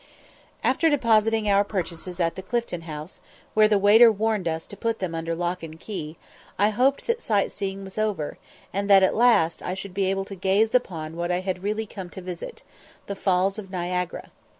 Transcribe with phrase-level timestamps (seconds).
[0.63, 3.19] After depositing our purchases at the Clifton House,
[3.53, 6.17] where the waiter warned us to put them under lock and key,
[6.57, 8.39] I hoped that sight seeing was over,
[8.73, 11.85] and that at last I should be able to gaze upon what I had really
[11.85, 12.63] come to visit
[13.05, 14.31] the Falls of Niagara.